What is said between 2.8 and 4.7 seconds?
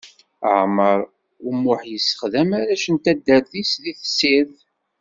n taddart-is di tessirt.